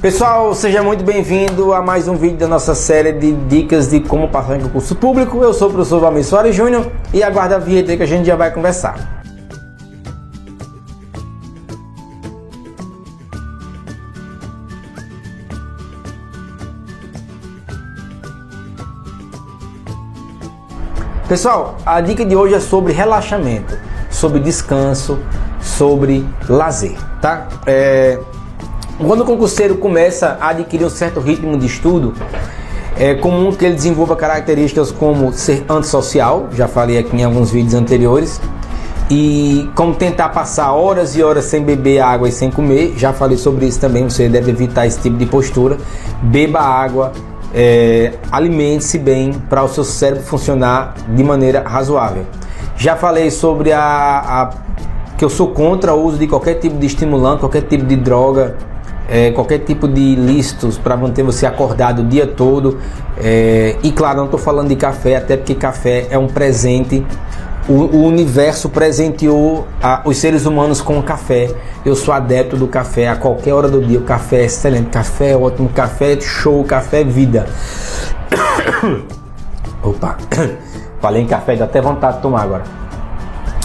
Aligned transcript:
Pessoal, 0.00 0.54
seja 0.54 0.80
muito 0.80 1.02
bem-vindo 1.02 1.74
a 1.74 1.82
mais 1.82 2.06
um 2.06 2.14
vídeo 2.14 2.36
da 2.36 2.46
nossa 2.46 2.72
série 2.72 3.10
de 3.10 3.32
dicas 3.32 3.90
de 3.90 3.98
como 3.98 4.28
passar 4.28 4.56
em 4.56 4.60
concurso 4.60 4.94
público. 4.94 5.42
Eu 5.42 5.52
sou 5.52 5.68
o 5.68 5.72
professor 5.72 5.98
Valmir 5.98 6.24
Soares 6.24 6.54
Júnior 6.54 6.88
e 7.12 7.20
aguarda 7.20 7.56
a 7.56 7.58
vinheta 7.58 7.96
que 7.96 8.04
a 8.04 8.06
gente 8.06 8.24
já 8.24 8.36
vai 8.36 8.52
conversar. 8.52 9.24
Pessoal, 21.28 21.76
a 21.84 22.00
dica 22.00 22.24
de 22.24 22.36
hoje 22.36 22.54
é 22.54 22.60
sobre 22.60 22.92
relaxamento, 22.92 23.76
sobre 24.12 24.38
descanso, 24.38 25.18
sobre 25.60 26.24
lazer, 26.48 26.96
tá? 27.20 27.48
É, 27.66 28.20
quando 29.06 29.20
o 29.20 29.24
concurseiro 29.24 29.76
começa 29.76 30.36
a 30.40 30.48
adquirir 30.48 30.84
um 30.84 30.90
certo 30.90 31.20
ritmo 31.20 31.56
de 31.56 31.66
estudo, 31.66 32.14
é 32.96 33.14
comum 33.14 33.52
que 33.52 33.64
ele 33.64 33.74
desenvolva 33.74 34.16
características 34.16 34.90
como 34.90 35.32
ser 35.32 35.64
antissocial, 35.68 36.48
já 36.52 36.66
falei 36.66 36.98
aqui 36.98 37.16
em 37.16 37.24
alguns 37.24 37.50
vídeos 37.50 37.74
anteriores, 37.74 38.40
e 39.10 39.70
como 39.74 39.94
tentar 39.94 40.30
passar 40.30 40.72
horas 40.72 41.16
e 41.16 41.22
horas 41.22 41.44
sem 41.44 41.62
beber 41.62 42.00
água 42.00 42.28
e 42.28 42.32
sem 42.32 42.50
comer, 42.50 42.94
já 42.96 43.12
falei 43.12 43.38
sobre 43.38 43.66
isso 43.66 43.80
também, 43.80 44.04
você 44.04 44.28
deve 44.28 44.50
evitar 44.50 44.86
esse 44.86 45.00
tipo 45.00 45.16
de 45.16 45.24
postura. 45.24 45.78
Beba 46.20 46.60
água, 46.60 47.12
é, 47.54 48.12
alimente-se 48.30 48.98
bem 48.98 49.32
para 49.32 49.64
o 49.64 49.68
seu 49.68 49.84
cérebro 49.84 50.24
funcionar 50.24 50.94
de 51.08 51.24
maneira 51.24 51.62
razoável. 51.66 52.26
Já 52.76 52.96
falei 52.96 53.30
sobre 53.30 53.72
a, 53.72 53.80
a 53.80 54.50
que 55.16 55.24
eu 55.24 55.30
sou 55.30 55.48
contra 55.48 55.94
o 55.94 56.04
uso 56.04 56.18
de 56.18 56.26
qualquer 56.26 56.54
tipo 56.54 56.76
de 56.76 56.86
estimulante, 56.86 57.40
qualquer 57.40 57.62
tipo 57.62 57.84
de 57.84 57.96
droga 57.96 58.56
é, 59.08 59.30
qualquer 59.30 59.60
tipo 59.60 59.88
de 59.88 60.14
listos 60.14 60.76
para 60.76 60.96
manter 60.96 61.22
você 61.22 61.46
acordado 61.46 62.02
o 62.02 62.04
dia 62.04 62.26
todo. 62.26 62.78
É, 63.16 63.76
e 63.82 63.90
claro, 63.90 64.18
não 64.18 64.24
estou 64.26 64.38
falando 64.38 64.68
de 64.68 64.76
café, 64.76 65.16
até 65.16 65.36
porque 65.36 65.54
café 65.54 66.06
é 66.10 66.18
um 66.18 66.28
presente. 66.28 67.04
O, 67.66 67.72
o 67.72 68.04
universo 68.04 68.68
presenteou 68.68 69.66
a, 69.82 70.02
os 70.04 70.18
seres 70.18 70.44
humanos 70.44 70.80
com 70.80 70.98
o 70.98 71.02
café. 71.02 71.50
Eu 71.84 71.96
sou 71.96 72.12
adepto 72.12 72.56
do 72.56 72.66
café 72.66 73.08
a 73.08 73.16
qualquer 73.16 73.54
hora 73.54 73.68
do 73.68 73.80
dia. 73.80 73.98
O 73.98 74.04
café 74.04 74.42
é 74.42 74.44
excelente, 74.44 74.90
café 74.90 75.30
é 75.30 75.36
ótimo, 75.36 75.68
café 75.70 76.12
é 76.12 76.20
show, 76.20 76.62
café 76.64 77.00
é 77.00 77.04
vida. 77.04 77.46
Opa, 79.82 80.16
falei 81.00 81.22
em 81.22 81.26
café, 81.26 81.56
dá 81.56 81.64
até 81.64 81.80
vontade 81.80 82.16
de 82.16 82.22
tomar 82.22 82.42
agora. 82.42 82.64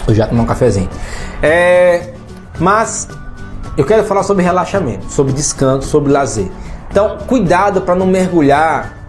Eu 0.06 0.14
já 0.14 0.26
tomei 0.26 0.42
um 0.42 0.46
cafezinho. 0.46 0.88
É, 1.42 2.12
mas 2.58 3.08
eu 3.76 3.84
quero 3.84 4.04
falar 4.04 4.22
sobre 4.22 4.44
relaxamento, 4.44 5.06
sobre 5.10 5.32
descanso, 5.32 5.88
sobre 5.88 6.12
lazer. 6.12 6.48
Então, 6.90 7.18
cuidado 7.26 7.80
para 7.80 7.94
não 7.94 8.06
mergulhar 8.06 9.04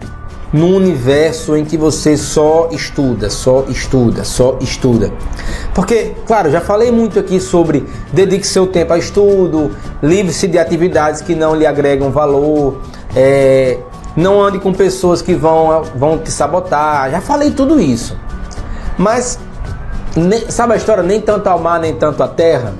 num 0.52 0.74
universo 0.74 1.56
em 1.56 1.64
que 1.64 1.76
você 1.76 2.16
só 2.16 2.68
estuda, 2.72 3.30
só 3.30 3.64
estuda, 3.68 4.24
só 4.24 4.56
estuda. 4.60 5.12
Porque, 5.72 6.14
claro, 6.26 6.50
já 6.50 6.60
falei 6.60 6.90
muito 6.90 7.18
aqui 7.18 7.38
sobre 7.38 7.86
dedique 8.12 8.46
seu 8.46 8.66
tempo 8.66 8.92
a 8.92 8.98
estudo, 8.98 9.70
livre-se 10.02 10.48
de 10.48 10.58
atividades 10.58 11.20
que 11.20 11.34
não 11.34 11.54
lhe 11.54 11.66
agregam 11.66 12.10
valor, 12.10 12.80
é, 13.14 13.78
não 14.16 14.42
ande 14.42 14.58
com 14.58 14.72
pessoas 14.72 15.22
que 15.22 15.34
vão, 15.34 15.82
vão 15.94 16.18
te 16.18 16.30
sabotar. 16.30 17.10
Já 17.10 17.20
falei 17.20 17.52
tudo 17.52 17.78
isso. 17.78 18.16
Mas, 18.98 19.38
sabe 20.48 20.72
a 20.72 20.76
história? 20.76 21.02
Nem 21.02 21.20
tanto 21.20 21.46
ao 21.48 21.58
mar, 21.60 21.78
nem 21.78 21.94
tanto 21.94 22.22
à 22.22 22.28
terra 22.28 22.72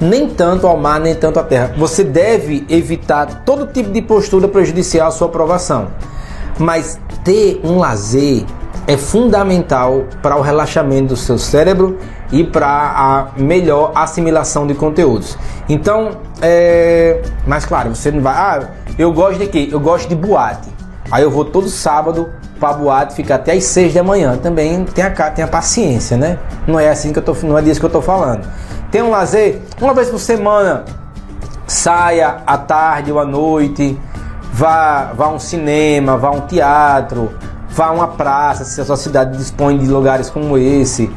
nem 0.00 0.28
tanto 0.28 0.66
ao 0.66 0.76
mar, 0.76 0.98
nem 0.98 1.14
tanto 1.14 1.38
à 1.38 1.42
terra. 1.42 1.74
Você 1.76 2.02
deve 2.02 2.64
evitar 2.68 3.42
todo 3.44 3.66
tipo 3.66 3.90
de 3.90 4.00
postura 4.00 4.48
prejudicial 4.48 5.08
à 5.08 5.10
sua 5.10 5.28
aprovação. 5.28 5.88
Mas 6.58 6.98
ter 7.22 7.60
um 7.62 7.78
lazer 7.78 8.44
é 8.86 8.96
fundamental 8.96 10.04
para 10.22 10.36
o 10.36 10.40
relaxamento 10.40 11.08
do 11.08 11.16
seu 11.16 11.38
cérebro 11.38 11.98
e 12.32 12.42
para 12.44 12.66
a 12.66 13.40
melhor 13.40 13.92
assimilação 13.94 14.66
de 14.66 14.74
conteúdos. 14.74 15.36
Então, 15.68 16.12
é... 16.40 17.22
mas 17.46 17.64
claro, 17.64 17.94
você 17.94 18.10
não 18.10 18.20
vai. 18.20 18.34
Ah, 18.34 18.68
eu 18.98 19.12
gosto 19.12 19.38
de 19.38 19.46
quê? 19.46 19.68
Eu 19.70 19.80
gosto 19.80 20.08
de 20.08 20.14
boate. 20.14 20.68
Aí 21.10 21.22
eu 21.22 21.30
vou 21.30 21.44
todo 21.44 21.68
sábado 21.68 22.30
para 22.58 22.72
boate, 22.74 23.14
fica 23.14 23.34
até 23.34 23.52
às 23.52 23.64
6 23.64 23.94
da 23.94 24.02
manhã. 24.02 24.36
Também 24.36 24.84
tenha, 24.84 25.10
tenha 25.10 25.48
paciência, 25.48 26.16
né? 26.16 26.38
Não 26.66 26.78
é 26.78 26.88
assim 26.88 27.12
que 27.12 27.18
eu 27.18 27.22
tô, 27.22 27.34
não 27.42 27.58
é 27.58 27.62
disso 27.62 27.80
que 27.80 27.86
eu 27.86 27.90
tô 27.90 28.00
falando. 28.00 28.46
Tem 28.90 29.02
um 29.02 29.10
lazer, 29.10 29.62
uma 29.80 29.94
vez 29.94 30.08
por 30.08 30.18
semana, 30.18 30.84
saia 31.66 32.38
à 32.44 32.58
tarde 32.58 33.12
ou 33.12 33.20
à 33.20 33.24
noite, 33.24 33.96
vá, 34.52 35.12
vá 35.14 35.26
a 35.26 35.28
um 35.28 35.38
cinema, 35.38 36.16
vá 36.16 36.28
a 36.28 36.32
um 36.32 36.40
teatro, 36.40 37.30
vá 37.68 37.86
a 37.86 37.90
uma 37.92 38.08
praça, 38.08 38.64
se 38.64 38.80
a 38.80 38.84
sua 38.84 38.96
cidade 38.96 39.38
dispõe 39.38 39.78
de 39.78 39.86
lugares 39.86 40.28
como 40.28 40.58
esse. 40.58 41.08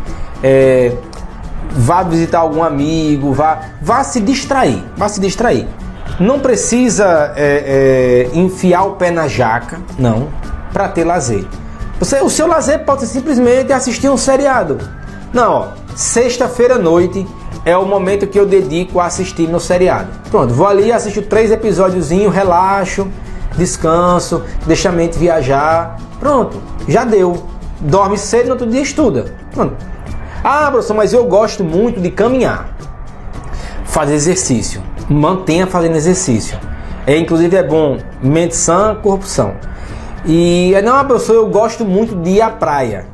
É, 0.44 0.96
vá 1.72 2.04
visitar 2.04 2.40
algum 2.40 2.64
amigo, 2.64 3.34
vá, 3.34 3.60
vá 3.82 4.04
se 4.04 4.20
distrair, 4.20 4.84
vá 4.96 5.10
se 5.10 5.20
distrair. 5.20 5.68
Não 6.20 6.40
precisa 6.40 7.34
é, 7.36 8.30
é, 8.36 8.38
enfiar 8.38 8.84
o 8.84 8.92
pé 8.92 9.10
na 9.10 9.28
jaca, 9.28 9.82
não, 9.98 10.30
para 10.72 10.88
ter 10.90 11.04
lazer. 11.04 11.48
Você, 12.00 12.22
o 12.22 12.30
seu 12.30 12.46
lazer 12.46 12.86
pode 12.86 13.02
ser 13.02 13.08
simplesmente 13.08 13.74
assistir 13.74 14.10
um 14.10 14.18
seriado. 14.18 14.78
Não, 15.34 15.70
sexta-feira 15.96 16.76
à 16.76 16.78
noite 16.78 17.26
é 17.66 17.78
o 17.78 17.86
momento 17.86 18.28
que 18.28 18.40
eu 18.40 18.46
dedico 18.46 19.00
a 19.00 19.06
assistir 19.06 19.48
meu 19.48 19.60
seriado. 19.60 20.10
Pronto, 20.30 20.54
vou 20.54 20.68
ali, 20.68 20.92
assisto 20.92 21.22
três 21.22 21.52
episódiozinhos, 21.52 22.34
relaxo, 22.34 23.08
descanso, 23.58 24.44
deixa 24.66 24.90
a 24.90 24.92
mente 24.92 25.18
viajar. 25.18 25.98
Pronto, 26.20 26.62
já 26.88 27.06
deu. 27.06 27.44
Dorme 27.80 28.18
cedo, 28.18 28.46
no 28.46 28.52
outro 28.52 28.68
dia 28.68 28.82
estuda. 28.82 29.26
Pronto. 29.54 29.76
Ah, 30.44 30.70
professor, 30.70 30.94
mas 30.94 31.14
eu 31.14 31.26
gosto 31.26 31.64
muito 31.64 32.00
de 32.02 32.12
caminhar. 32.12 32.78
Fazer 33.86 34.16
exercício. 34.16 34.82
Mantenha 35.10 35.68
fazendo 35.68 35.96
exercício. 35.96 36.58
É, 37.06 37.18
inclusive 37.18 37.56
é 37.56 37.64
bom 37.64 37.98
mente 38.22 38.56
sã, 38.56 38.98
corpo. 39.02 39.26
E 40.26 40.74
não, 40.84 41.06
professor, 41.06 41.36
eu 41.36 41.48
gosto 41.48 41.84
muito 41.84 42.16
de 42.16 42.32
ir 42.32 42.42
à 42.42 42.50
praia. 42.50 43.13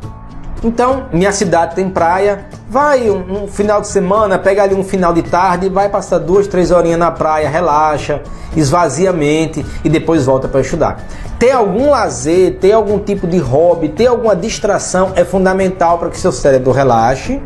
Então, 0.63 1.05
minha 1.13 1.31
cidade 1.31 1.75
tem 1.75 1.89
praia, 1.89 2.45
vai 2.69 3.09
um, 3.09 3.43
um, 3.43 3.47
final 3.47 3.79
de 3.79 3.87
semana, 3.87 4.37
pega 4.37 4.63
ali 4.63 4.75
um 4.75 4.83
final 4.83 5.13
de 5.13 5.23
tarde, 5.23 5.69
vai 5.69 5.87
passar 5.87 6.17
duas, 6.17 6.47
três 6.47 6.69
horinhas 6.69 6.99
na 6.99 7.11
praia, 7.11 7.47
relaxa, 7.47 8.21
esvazia 8.55 9.11
a 9.11 9.13
mente 9.13 9.65
e 9.83 9.89
depois 9.89 10.25
volta 10.25 10.47
para 10.47 10.59
estudar. 10.59 11.01
Ter 11.37 11.51
algum 11.51 11.89
lazer, 11.89 12.57
ter 12.59 12.73
algum 12.73 12.99
tipo 12.99 13.25
de 13.25 13.37
hobby, 13.37 13.89
ter 13.89 14.07
alguma 14.07 14.35
distração 14.35 15.13
é 15.15 15.23
fundamental 15.23 15.97
para 15.97 16.09
que 16.09 16.17
seu 16.17 16.31
cérebro 16.31 16.71
relaxe 16.71 17.41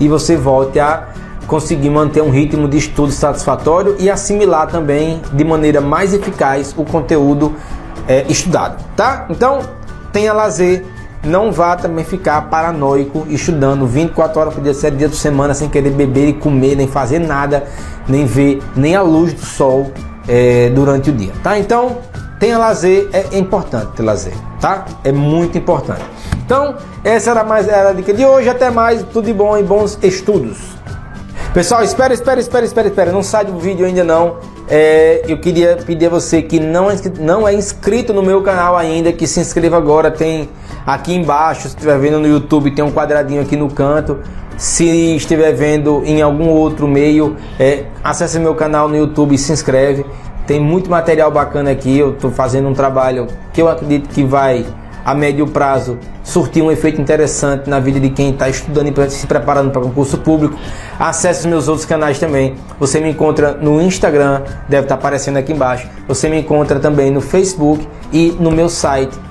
e 0.00 0.08
você 0.08 0.36
volte 0.36 0.80
a 0.80 1.08
conseguir 1.46 1.90
manter 1.90 2.22
um 2.22 2.30
ritmo 2.30 2.68
de 2.68 2.76
estudo 2.76 3.12
satisfatório 3.12 3.96
e 4.00 4.10
assimilar 4.10 4.66
também 4.66 5.22
de 5.32 5.44
maneira 5.44 5.80
mais 5.80 6.12
eficaz 6.12 6.74
o 6.76 6.84
conteúdo 6.84 7.54
é, 8.08 8.24
estudado, 8.28 8.82
tá? 8.96 9.26
Então, 9.30 9.60
tenha 10.12 10.32
lazer, 10.32 10.84
não 11.24 11.50
vá 11.52 11.76
também 11.76 12.04
ficar 12.04 12.42
paranoico 12.42 13.26
estudando 13.28 13.86
24 13.86 14.40
horas 14.40 14.54
por 14.54 14.62
dia, 14.62 14.74
7 14.74 14.96
dias 14.96 15.10
por 15.10 15.16
semana, 15.16 15.54
sem 15.54 15.68
querer 15.68 15.90
beber 15.90 16.28
e 16.28 16.32
comer, 16.32 16.76
nem 16.76 16.86
fazer 16.86 17.18
nada, 17.18 17.64
nem 18.08 18.24
ver 18.24 18.62
nem 18.76 18.94
a 18.94 19.02
luz 19.02 19.32
do 19.32 19.44
sol 19.44 19.90
é, 20.28 20.70
durante 20.70 21.10
o 21.10 21.12
dia, 21.12 21.32
tá? 21.42 21.58
Então, 21.58 21.98
tenha 22.38 22.56
lazer, 22.56 23.08
é, 23.12 23.36
importante 23.36 23.92
ter 23.96 24.02
lazer, 24.02 24.34
tá? 24.60 24.84
É 25.02 25.10
muito 25.10 25.58
importante. 25.58 26.04
Então, 26.44 26.76
essa 27.04 27.30
era 27.30 27.44
mais 27.44 27.68
era 27.68 27.90
a 27.90 27.92
dica 27.92 28.14
de 28.14 28.24
hoje. 28.24 28.48
Até 28.48 28.70
mais, 28.70 29.02
tudo 29.12 29.26
de 29.26 29.34
bom 29.34 29.58
e 29.58 29.62
bons 29.62 29.98
estudos. 30.02 30.56
Pessoal, 31.52 31.82
espera, 31.82 32.14
espera, 32.14 32.40
espera, 32.40 32.64
espera, 32.64 32.88
espera. 32.88 33.12
Não 33.12 33.22
sai 33.22 33.44
do 33.44 33.58
vídeo 33.58 33.84
ainda 33.84 34.04
não. 34.04 34.36
É, 34.68 35.22
eu 35.26 35.38
queria 35.38 35.78
pedir 35.84 36.06
a 36.06 36.08
você 36.08 36.40
que 36.40 36.60
não 36.60 36.90
é, 36.90 36.96
não 37.18 37.46
é 37.46 37.52
inscrito 37.52 38.12
no 38.12 38.22
meu 38.22 38.42
canal 38.42 38.76
ainda, 38.76 39.12
que 39.12 39.26
se 39.26 39.40
inscreva 39.40 39.76
agora. 39.76 40.10
Tem 40.10 40.48
Aqui 40.88 41.14
embaixo, 41.14 41.60
se 41.60 41.68
estiver 41.68 41.98
vendo 41.98 42.18
no 42.18 42.26
YouTube, 42.26 42.70
tem 42.70 42.82
um 42.82 42.90
quadradinho 42.90 43.42
aqui 43.42 43.54
no 43.56 43.68
canto. 43.68 44.20
Se 44.56 44.86
estiver 45.16 45.52
vendo 45.52 46.02
em 46.02 46.22
algum 46.22 46.48
outro 46.48 46.88
meio, 46.88 47.36
é, 47.60 47.84
acesse 48.02 48.38
meu 48.38 48.54
canal 48.54 48.88
no 48.88 48.96
YouTube 48.96 49.34
e 49.34 49.38
se 49.38 49.52
inscreve. 49.52 50.06
Tem 50.46 50.58
muito 50.58 50.88
material 50.88 51.30
bacana 51.30 51.70
aqui. 51.70 51.98
Eu 51.98 52.12
estou 52.12 52.30
fazendo 52.30 52.70
um 52.70 52.72
trabalho 52.72 53.26
que 53.52 53.60
eu 53.60 53.68
acredito 53.68 54.08
que 54.08 54.24
vai, 54.24 54.64
a 55.04 55.14
médio 55.14 55.46
prazo, 55.46 55.98
surtir 56.24 56.62
um 56.62 56.72
efeito 56.72 56.98
interessante 56.98 57.68
na 57.68 57.78
vida 57.78 58.00
de 58.00 58.08
quem 58.08 58.30
está 58.30 58.48
estudando 58.48 58.88
e 58.88 59.10
se 59.10 59.26
preparando 59.26 59.70
para 59.70 59.82
concurso 59.82 60.16
público. 60.16 60.56
Acesse 60.98 61.40
os 61.40 61.46
meus 61.46 61.68
outros 61.68 61.84
canais 61.84 62.18
também. 62.18 62.54
Você 62.80 62.98
me 62.98 63.10
encontra 63.10 63.52
no 63.52 63.78
Instagram, 63.82 64.40
deve 64.66 64.84
estar 64.84 64.94
tá 64.94 64.98
aparecendo 64.98 65.36
aqui 65.36 65.52
embaixo. 65.52 65.86
Você 66.08 66.30
me 66.30 66.40
encontra 66.40 66.80
também 66.80 67.10
no 67.10 67.20
Facebook 67.20 67.86
e 68.10 68.34
no 68.40 68.50
meu 68.50 68.70
site 68.70 69.27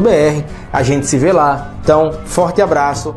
o. 0.00 0.44
A 0.72 0.82
gente 0.82 1.06
se 1.06 1.18
vê 1.18 1.32
lá. 1.32 1.72
Então, 1.82 2.12
forte 2.24 2.62
abraço, 2.62 3.14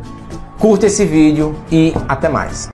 curta 0.59 0.87
esse 0.87 1.05
vídeo 1.05 1.55
e 1.71 1.93
até 2.07 2.29
mais. 2.29 2.65